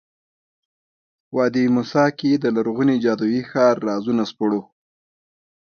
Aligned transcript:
وادي 1.35 1.65
موسی 1.75 2.05
کې 2.17 2.31
د 2.43 2.45
لرغوني 2.55 2.95
جادویي 3.03 3.41
ښار 3.51 3.75
رازونه 3.89 4.23
سپړو. 4.31 4.61